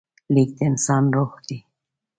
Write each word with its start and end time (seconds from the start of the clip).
لیک 0.33 0.49
د 0.57 0.59
انسان 0.69 1.03
روح 1.15 1.31
دی. 1.47 1.57